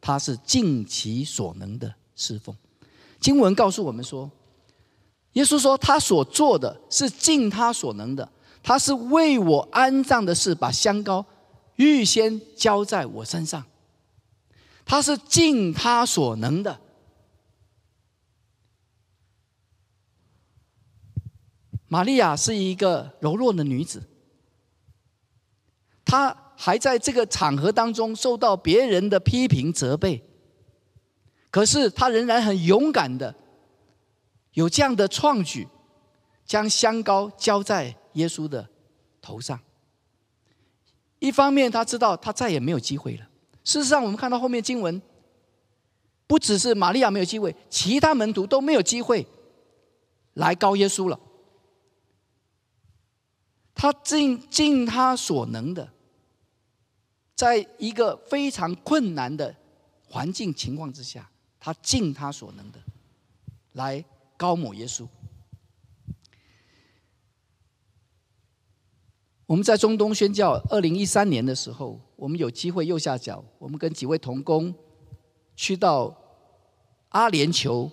[0.00, 2.56] 他是尽其所能的侍奉。
[3.20, 4.30] 经文告诉我们说，
[5.34, 8.30] 耶稣说他所做的是尽他所能的，
[8.62, 11.24] 他是为我安葬的事把香膏
[11.76, 13.64] 预先浇在我身上，
[14.84, 16.80] 他是尽他所能的。
[21.88, 24.02] 玛利亚是一个柔弱的女子，
[26.04, 26.46] 她。
[26.62, 30.22] 还在这个场合当中受到别人的批评责备，
[31.50, 33.34] 可是他仍然很勇敢的
[34.52, 35.66] 有这样的创举，
[36.44, 38.68] 将香膏浇在耶稣的
[39.22, 39.58] 头上。
[41.18, 43.26] 一方面他知道他再也没有机会了。
[43.64, 45.00] 事实上，我们看到后面经文，
[46.26, 49.26] 不只是玛利亚没有机会，其他门徒都没有机会
[50.34, 51.18] 来膏耶稣了。
[53.74, 55.88] 他尽尽他所能的。
[57.40, 59.54] 在一个非常困难的
[60.06, 61.26] 环境情况之下，
[61.58, 62.78] 他尽他所能的
[63.72, 64.04] 来
[64.36, 65.06] 高抹耶稣。
[69.46, 74.74] 我们在中东宣教，二零一三年的时候，我们有机会右下角，我们跟几位同工
[75.56, 76.14] 去到
[77.08, 77.90] 阿联酋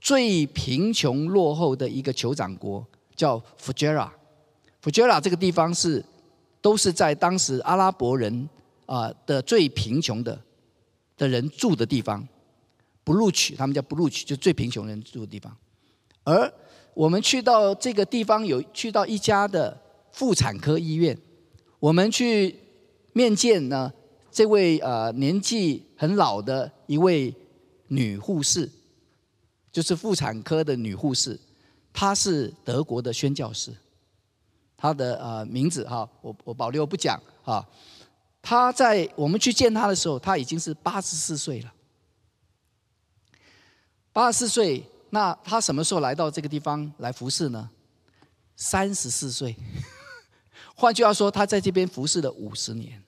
[0.00, 4.12] 最贫穷落后的一个酋长国，叫福杰拉。
[4.80, 6.04] 福杰拉这个地方是
[6.60, 8.48] 都是在当时阿拉伯人。
[8.86, 10.40] 啊的最贫穷的
[11.16, 12.26] 的人住的地方，
[13.04, 15.56] 不录取，他们叫不录取，就最贫穷人住的地方。
[16.24, 16.52] 而
[16.94, 19.80] 我们去到这个地方，有去到一家的
[20.12, 21.16] 妇产科医院，
[21.78, 22.58] 我们去
[23.12, 23.92] 面见呢
[24.30, 27.34] 这位呃年纪很老的一位
[27.88, 28.68] 女护士，
[29.70, 31.38] 就是妇产科的女护士，
[31.92, 33.72] 她是德国的宣教师，
[34.76, 37.66] 她的呃名字哈，我我保留不讲哈。
[38.42, 41.72] 他在我们去见他的时候，他已经是八十四岁了。
[44.12, 47.70] 八十四岁，那他什么时候来到这个地方来服侍呢？
[48.56, 49.56] 三十四岁，
[50.76, 53.02] 换句话说，他在这边服侍了五十年。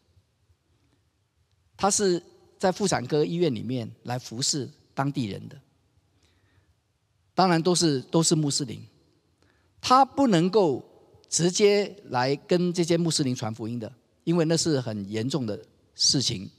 [1.77, 2.23] 他是
[2.57, 5.61] 在妇产科医院里面来服侍当地人的，
[7.35, 8.81] 当然都是都是穆斯林，
[9.81, 10.83] 他不能够
[11.29, 13.92] 直接来跟这些穆斯林传福音的，
[14.25, 16.51] 因为那是很严重的事情。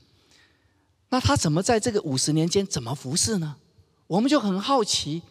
[1.10, 3.58] 那他怎么在这个五十年间怎么服侍呢？
[4.08, 5.22] 我们就很好奇，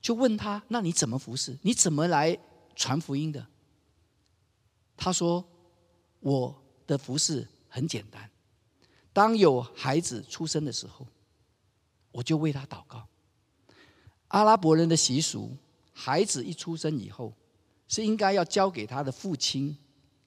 [0.00, 1.58] 就问他：那你怎么服侍？
[1.62, 2.38] 你怎么来
[2.76, 3.46] 传福音的？
[4.96, 5.44] 他说：
[6.20, 8.30] 我的服侍很简单。
[9.12, 11.06] 当有孩子出生的时候，
[12.12, 13.06] 我就为他祷告。
[14.28, 15.54] 阿拉伯人的习俗，
[15.92, 17.34] 孩子一出生以后，
[17.88, 19.76] 是应该要交给他的父亲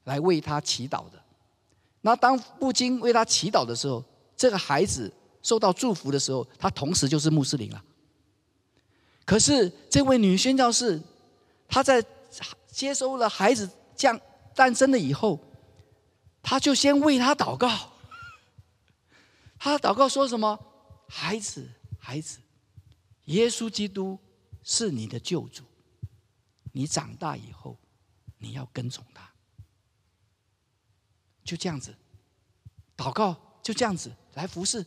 [0.06, 1.22] 来为他祈祷的。
[2.02, 4.04] 那当父亲为他祈祷的时候，
[4.36, 5.12] 这个孩子
[5.44, 7.84] 受到祝福的时候，他同时就是穆斯林了。
[9.26, 11.02] 可是这位女宣教士，
[11.68, 12.04] 她在
[12.68, 14.20] 接收了孩子降
[14.54, 15.40] 诞生了以后，
[16.44, 17.68] 她就先为他祷告。
[19.58, 20.60] 她祷告说什么？
[21.08, 22.38] 孩子，孩子，
[23.26, 24.20] 耶稣基督
[24.64, 25.64] 是你的救主。
[26.72, 27.78] 你长大以后，
[28.38, 29.28] 你要跟从他。
[31.46, 31.96] 就这样子，
[32.98, 34.12] 祷告就这样子。
[34.34, 34.86] 来服侍，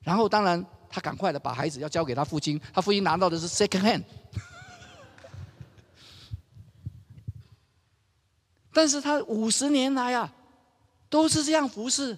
[0.00, 4.02] 然后当然他赶快的把孩子要交给他父亲，他父亲拿到的是 second hand，
[8.72, 10.32] 但是他五十年来啊，
[11.10, 12.16] 都是这样服侍，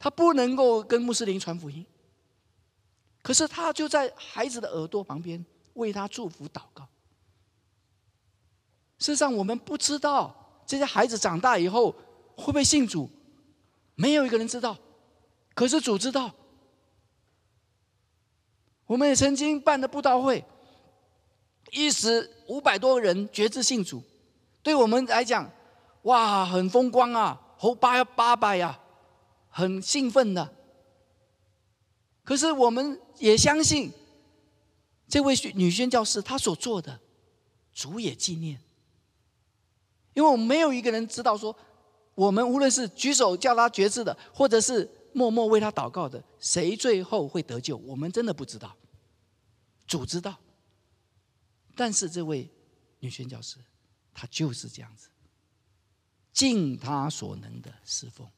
[0.00, 1.86] 他不能够跟穆斯林传福音，
[3.22, 6.88] 可是他就在孩子的耳朵旁边为他祝福祷告。
[8.98, 11.94] 事实上，我们不知道这些孩子长大以后
[12.36, 13.10] 会不会信主，
[13.94, 14.78] 没有一个人知道。
[15.54, 16.30] 可是主知道，
[18.86, 20.44] 我们也曾经办的布道会，
[21.72, 24.02] 一时五百多人决志信主，
[24.62, 25.50] 对我们来讲，
[26.02, 28.78] 哇，很风光啊，猴八八百呀，
[29.48, 30.54] 很兴奋的。
[32.22, 33.90] 可是我们也相信，
[35.08, 37.00] 这位女宣教师她所做的，
[37.72, 38.60] 主也纪念，
[40.12, 41.56] 因为我们没有一个人知道说，
[42.16, 44.90] 我们无论是举手叫他决志的，或者是。
[45.16, 47.74] 默默为他祷告的，谁最后会得救？
[47.78, 48.76] 我们真的不知道，
[49.86, 50.38] 主知道。
[51.74, 52.50] 但是这位
[52.98, 53.56] 女宣教师，
[54.12, 55.08] 她就是这样子，
[56.34, 58.28] 尽她所能的侍奉。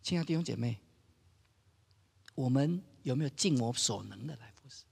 [0.00, 0.78] 亲爱的弟兄姐妹，
[2.36, 4.84] 我们有没有尽我所能的来服侍？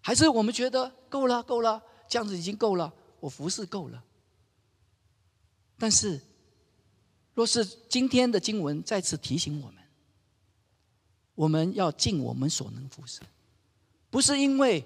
[0.00, 4.02] 还是我们觉得够了，够了，这样子已经够了，我服侍够了？
[5.78, 6.20] 但是。
[7.36, 9.84] 若是今天的经文再次提醒我们，
[11.34, 13.20] 我们要尽我们所能服侍，
[14.08, 14.82] 不是因为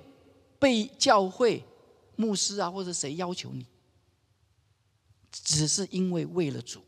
[0.58, 1.64] 被教会
[2.16, 3.64] 牧师啊或者谁要求你，
[5.30, 6.82] 只是因为为了主，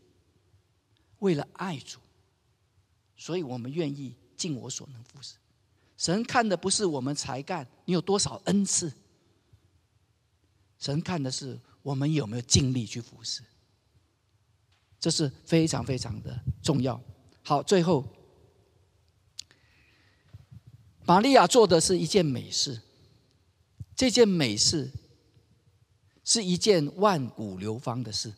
[1.21, 2.01] 为了爱主，
[3.17, 5.37] 所以我们愿意尽我所能服侍。
[5.97, 8.93] 神看的不是我们才干，你有多少恩赐，
[10.81, 13.45] 神看的是我们有没有尽力去服侍。
[15.03, 16.99] 这是非常非常的重要。
[17.43, 18.07] 好，最后，
[21.05, 22.81] 玛利亚做的是一件美事。
[23.97, 24.93] 这件美事
[26.23, 28.33] 是一件万古流芳的事。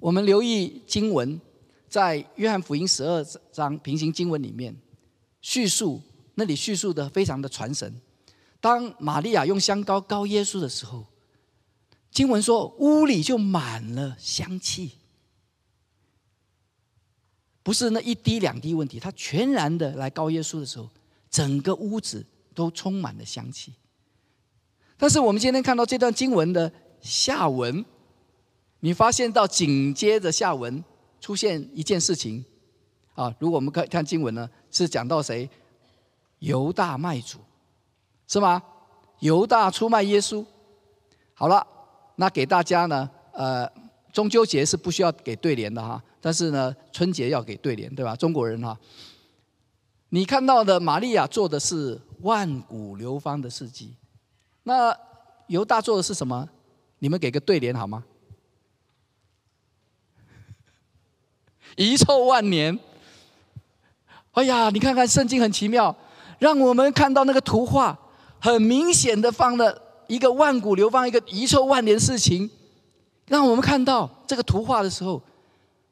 [0.00, 1.40] 我们留意经文，
[1.88, 4.76] 在约翰福音十二章平行经文里面
[5.40, 6.02] 叙述，
[6.34, 7.98] 那里叙述的非常的传神。
[8.60, 11.06] 当玛利亚用香膏膏耶稣的时候。
[12.18, 14.90] 经文说，屋里就满了香气，
[17.62, 20.90] 不是那一滴两滴问题，他全然的来告耶稣的时候，
[21.30, 22.26] 整个屋子
[22.56, 23.72] 都充满了香气。
[24.96, 27.84] 但是我们今天看到这段经文的下文，
[28.80, 30.82] 你发现到紧接着下文
[31.20, 32.44] 出现一件事情
[33.14, 35.48] 啊，如果我们看看经文呢，是讲到谁？
[36.40, 37.38] 犹大卖主，
[38.26, 38.60] 是吗？
[39.20, 40.44] 犹大出卖耶稣。
[41.32, 41.64] 好了。
[42.20, 43.70] 那给大家呢，呃，
[44.12, 48.16] 中秋节是不需要给对联的哈，但是呢，春节要给对联，对吧？
[48.16, 48.76] 中国人哈，
[50.08, 53.94] 你看到的玛利亚做的是万古流芳的事迹，
[54.64, 54.92] 那
[55.46, 56.48] 犹大做的是什么？
[56.98, 58.02] 你们给个对联好吗？
[61.76, 62.76] 遗臭万年。
[64.32, 65.94] 哎呀，你看看圣经很奇妙，
[66.40, 67.96] 让我们看到那个图画，
[68.40, 69.84] 很明显的放了。
[70.08, 72.50] 一个万古流芳，一个遗臭万年事情，
[73.26, 75.22] 让我们看到这个图画的时候，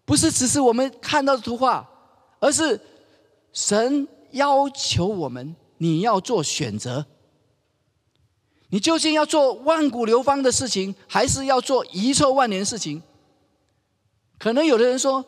[0.05, 1.89] 不是只是我们看到的图画，
[2.41, 2.81] 而是
[3.53, 7.07] 神要求我们，你要做选择。
[8.71, 13.01] 你究竟要做万古流芳的事情，还是要做遗臭万年事情？
[14.39, 15.25] 可能有的人说：“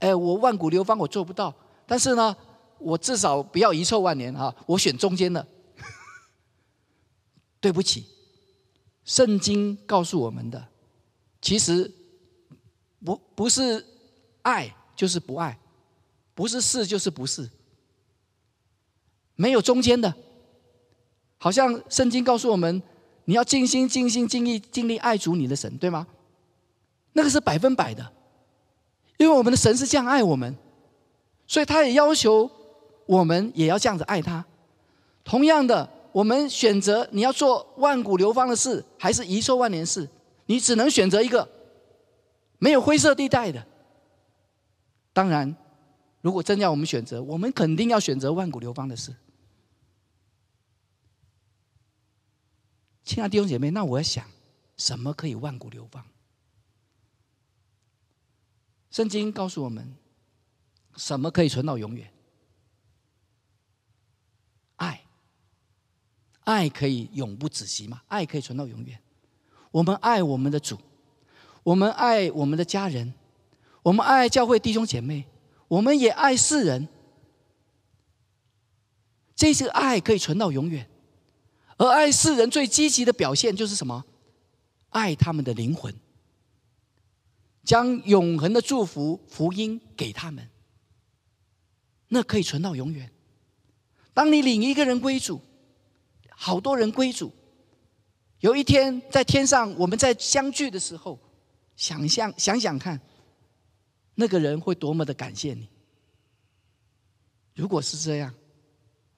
[0.00, 1.52] 哎，我万古流芳我做不到，
[1.86, 2.34] 但是呢，
[2.78, 5.46] 我至少不要遗臭万年哈，我选中间的。
[7.62, 8.04] 对不起，
[9.04, 10.66] 圣经告诉我们的，
[11.40, 11.90] 其实
[13.04, 13.86] 不不是
[14.42, 15.56] 爱就是不爱，
[16.34, 17.48] 不是是就是不是，
[19.36, 20.12] 没有中间的。
[21.38, 22.82] 好像圣经告诉我们，
[23.26, 26.06] 你要尽心、尽心、尽力、尽力爱主你的神，对吗？
[27.12, 28.12] 那个是百分百的，
[29.18, 30.56] 因为我们的神是这样爱我们，
[31.46, 32.50] 所以他也要求
[33.06, 34.44] 我们也要这样子爱他。
[35.24, 40.08] 同样的，我们选择你要做万古流芳的事，还是遗臭万年事，
[40.46, 41.48] 你只能选择一个，
[42.58, 43.66] 没有灰色地带的。
[45.12, 45.56] 当然，
[46.20, 49.14] 如果真要我们选择，我们肯定要选择万古流芳的事。
[53.04, 54.24] 亲爱的弟兄姐妹，那我要想，
[54.76, 56.04] 什么可以万古流芳？
[58.90, 59.96] 圣经告诉我们，
[60.96, 62.12] 什么可以存到永远？
[64.76, 65.04] 爱，
[66.44, 68.02] 爱可以永不止息吗？
[68.08, 68.98] 爱可以存到永远。
[69.70, 70.78] 我们爱我们的主，
[71.62, 73.14] 我们爱我们的家人，
[73.82, 75.24] 我们爱教会弟兄姐妹，
[75.68, 76.88] 我们也爱世人。
[79.34, 80.88] 这些爱可以存到永远。
[81.78, 84.04] 而爱世人最积极的表现就是什么？
[84.90, 85.92] 爱他们的灵魂，
[87.64, 90.48] 将永恒的祝福福音给他们，
[92.08, 93.10] 那可以存到永远。
[94.12, 95.40] 当你领一个人归主，
[96.44, 97.30] 好多人归主，
[98.40, 101.16] 有一天在天上我们在相聚的时候，
[101.76, 103.00] 想象想想看，
[104.16, 105.68] 那个人会多么的感谢你。
[107.54, 108.34] 如果是这样，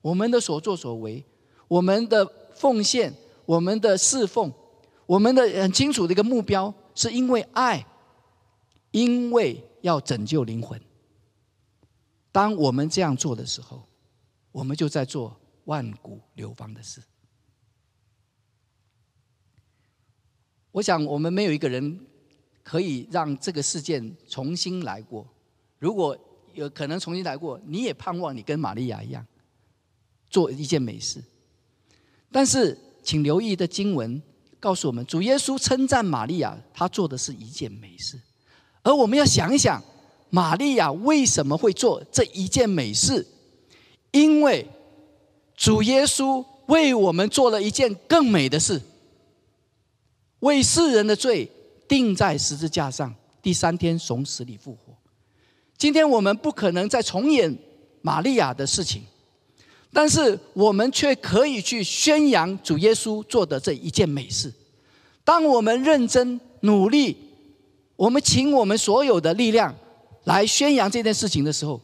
[0.02, 1.24] 我们的所作所为，
[1.68, 2.30] 我们的。
[2.54, 3.12] 奉献
[3.46, 4.50] 我们的侍奉，
[5.06, 7.84] 我们的很清楚的一个目标，是因为爱，
[8.92, 10.80] 因为要拯救灵魂。
[12.30, 13.82] 当我们这样做的时候，
[14.52, 17.02] 我们就在做万古流芳的事。
[20.74, 22.00] 我想，我们没有一个人
[22.64, 25.24] 可以让这个事件重新来过。
[25.78, 26.18] 如果
[26.52, 29.24] 有可能重新来过，你也盼望你跟玛利亚一样，
[30.28, 31.22] 做一件美事。
[32.32, 34.20] 但是，请留意的经文
[34.58, 38.20] 告诉我们，主耶稣称赞玛利亚，他做的是一件美事。
[38.82, 39.80] 而我们要想一想，
[40.28, 43.24] 玛利亚为什么会做这一件美事？
[44.10, 44.66] 因为
[45.54, 48.82] 主耶稣为我们做了一件更美的事，
[50.44, 51.50] 为世人的罪
[51.88, 54.94] 钉在十字架上，第三天从死里复活。
[55.78, 57.56] 今天我们不可能再重演
[58.02, 59.02] 玛利亚的事情。
[59.90, 64.52] 但是我们却可以去宣扬主耶稣做的这一件美事。
[65.24, 67.16] 当我们认真努力，
[67.96, 69.74] 我们倾我们所有的力量
[70.24, 71.80] 来宣扬这件事情的时候，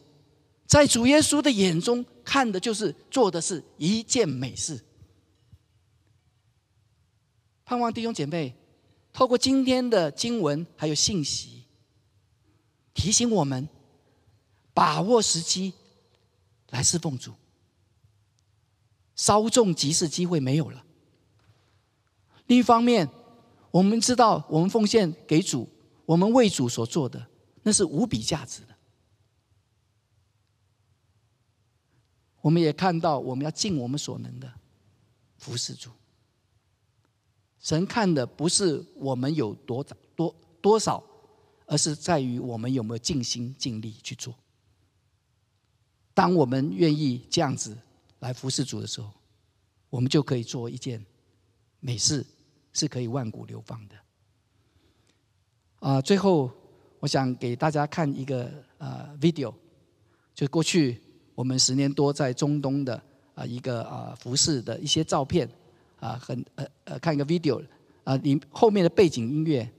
[0.67, 4.79] 在主耶稣的眼中看的就是做的是一件美事。
[7.71, 8.53] 盼望弟兄姐妹
[9.13, 11.63] 透过今天的经文还有信息，
[12.93, 13.65] 提醒我们
[14.73, 15.73] 把握时机
[16.71, 17.31] 来侍奉主。
[19.15, 20.83] 稍纵即逝，机会没有了。
[22.47, 23.07] 另一方面，
[23.71, 25.69] 我们知道，我们奉献给主，
[26.05, 27.25] 我们为主所做的，
[27.63, 28.75] 那是无比价值的。
[32.41, 34.53] 我们也看到，我们要尽我们所能的
[35.37, 35.89] 服侍主。
[37.61, 39.85] 神看的不是我们有多
[40.15, 41.01] 多多少，
[41.65, 44.35] 而是在于我们有没有尽心尽力去做。
[46.13, 47.77] 当我们愿意这样子。
[48.21, 49.09] 来服侍主的时候，
[49.89, 51.03] 我们就可以做一件
[51.79, 52.23] 美事，
[52.71, 53.95] 是可以万古流芳的。
[55.79, 56.51] 啊，最后
[56.99, 58.47] 我想给大家看一个
[58.77, 59.51] 呃 video，
[60.35, 61.01] 就过去
[61.33, 63.01] 我们十年多在中东的
[63.33, 65.49] 啊一个啊服侍的一些照片
[66.01, 67.65] 啊，很呃呃看一个 video
[68.03, 69.71] 啊，你后面的背景音乐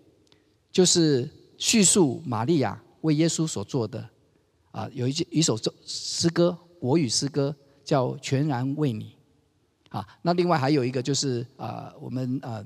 [0.70, 4.08] 就是叙述玛利亚为耶稣所做的
[4.70, 7.54] 啊，有一句一首诗诗歌，国语诗歌。
[7.84, 9.16] 叫全然为你，
[9.88, 12.64] 啊，那另外还有一个就是啊，我们啊，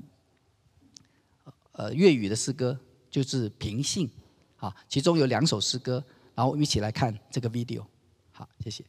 [1.71, 2.79] 呃，粤语的诗歌
[3.09, 4.07] 就是平信，
[4.57, 6.01] 啊，其中有两首诗歌，
[6.35, 7.83] 然后我们一起来看这个 video，
[8.31, 8.85] 好，谢谢。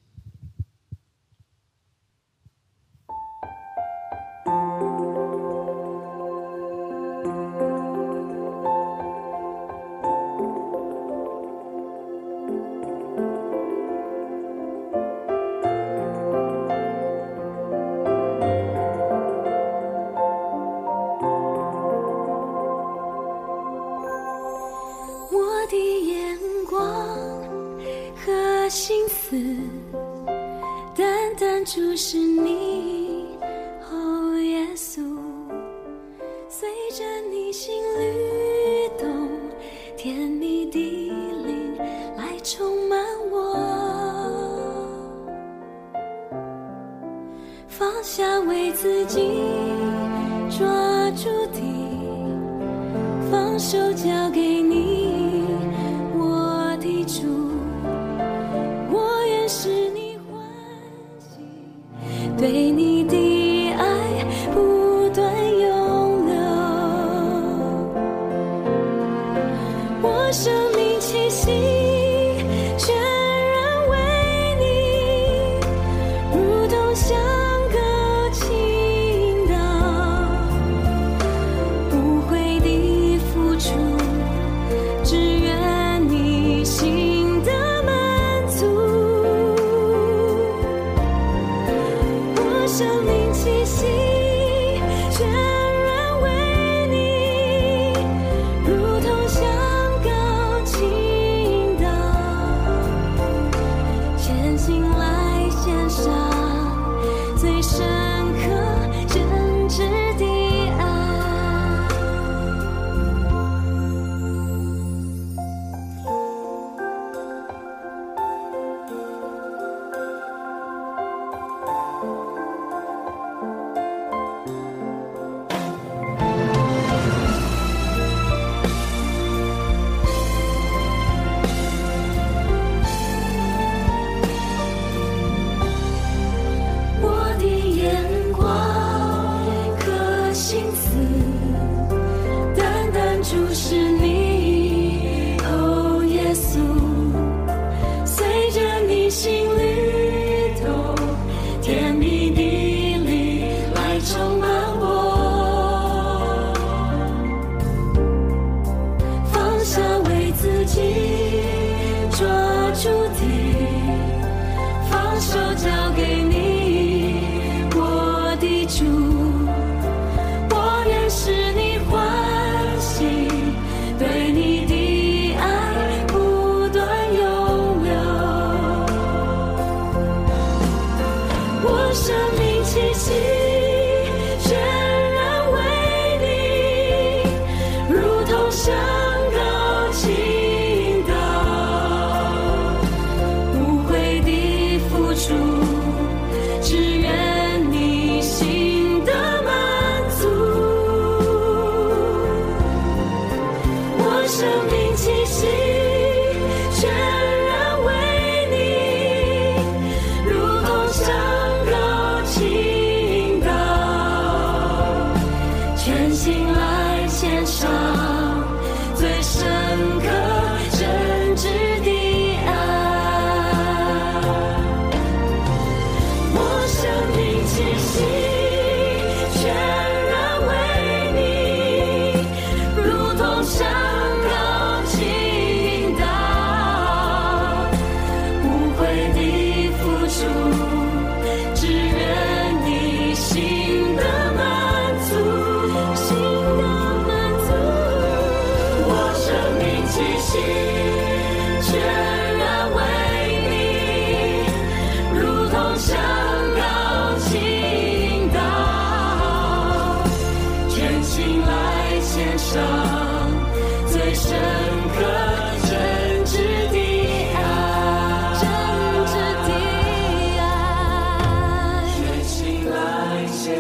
[181.93, 182.28] 人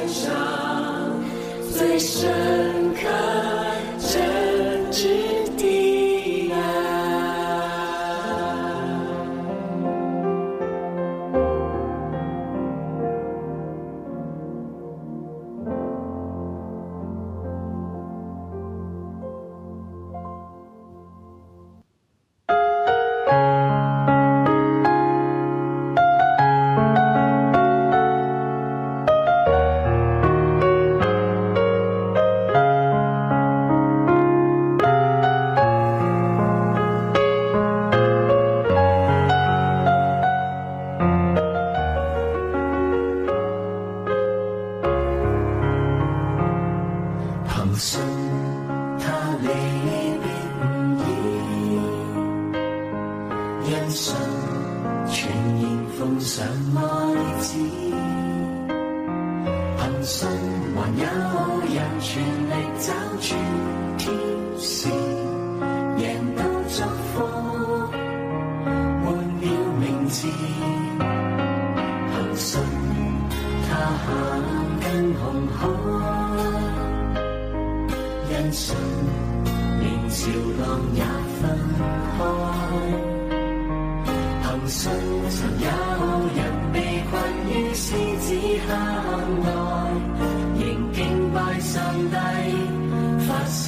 [0.08, 0.32] 上
[1.70, 2.77] 最深。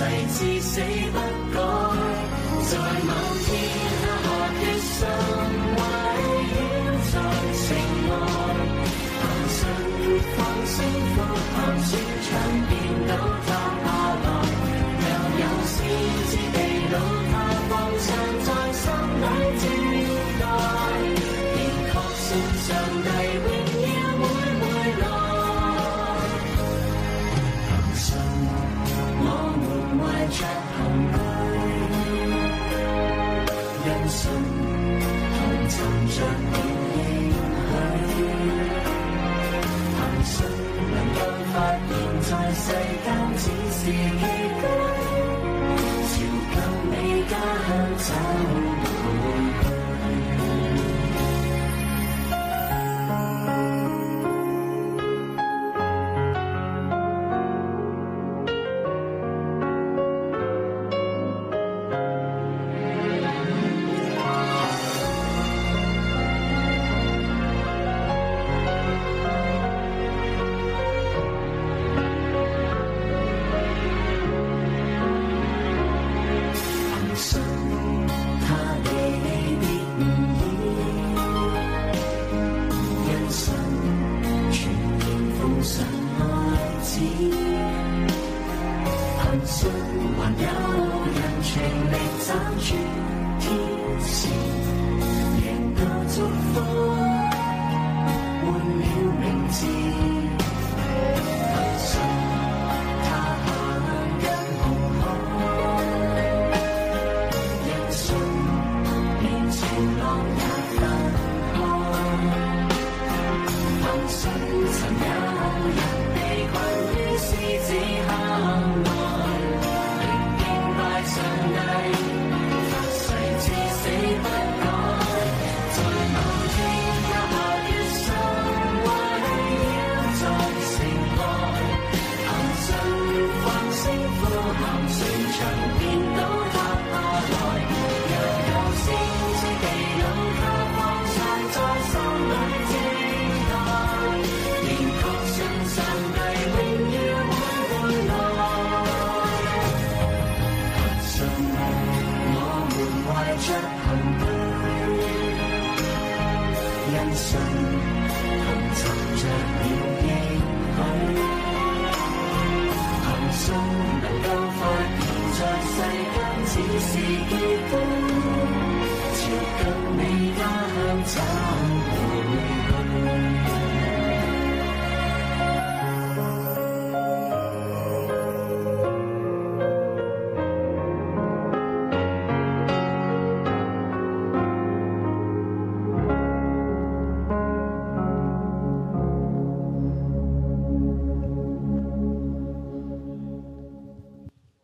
[0.01, 0.81] 誓至死
[1.13, 1.19] 不
[1.53, 1.61] 改。
[2.71, 3.13] 在某
[3.45, 3.90] 天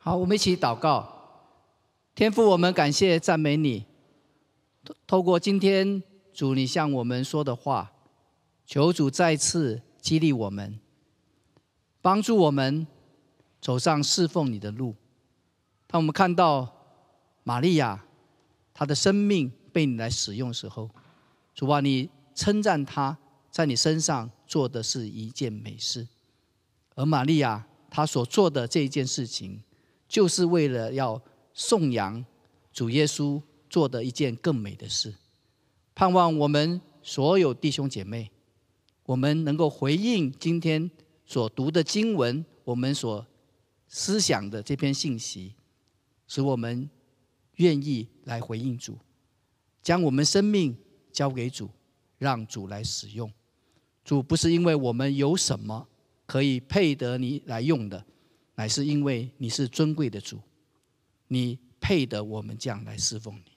[0.07, 1.05] 好，我们一起祷告。
[2.15, 3.87] 天父，我们感谢赞美你。
[5.05, 6.01] 透过今天
[6.33, 7.91] 主你向我们说的话，
[8.65, 10.79] 求主再次激励我们，
[12.01, 12.87] 帮助我们
[13.61, 14.95] 走上侍奉你的路。
[15.89, 16.73] 当我们看到
[17.43, 18.05] 玛利亚
[18.73, 20.89] 她的生命被你来使用时候，
[21.53, 23.19] 主啊，你称赞她
[23.51, 26.07] 在你身上做的是一件美事，
[26.95, 29.63] 而玛利亚她所做的这一件事情，
[30.17, 31.23] 就是为了要。
[31.59, 32.23] 颂扬
[32.71, 33.41] 主耶稣
[33.71, 35.15] 做的一件更美的事，
[35.95, 38.31] 盼望我们所有弟兄姐妹，
[39.05, 40.91] 我们能够回应今天
[41.25, 43.27] 所读的经文，我们所
[43.89, 45.55] 思想的这篇信息，
[46.29, 46.91] 使我们
[47.55, 48.99] 愿意来回应主，
[49.83, 50.77] 将我们生命
[51.11, 51.71] 交给主，
[52.19, 53.33] 让主来使用。
[54.05, 55.89] 主不是因为我们有什么
[56.27, 58.05] 可以配得你来用的，
[58.57, 60.41] 乃是因为你是尊贵的主。
[61.29, 63.53] 你配得我们这样来侍奉你，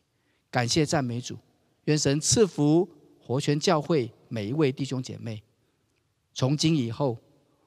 [0.50, 1.38] 感谢赞美主，
[1.86, 2.88] 愿神赐福
[3.20, 5.42] 活泉教会每一位弟兄姐妹。
[6.34, 7.18] 从今以后，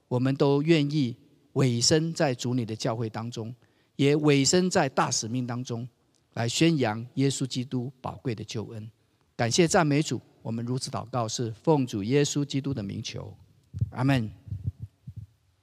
[0.08, 1.16] 我们都愿意
[1.52, 3.54] 委身在主你的教会当中，
[3.96, 5.88] 也委身在大使命当中，
[6.34, 8.90] 来宣扬耶稣基督宝贵的救恩。
[9.36, 13.36] 感谢赞美主，我们如此祷告，是奉主耶稣基督的名求，
[13.90, 14.41] 阿门。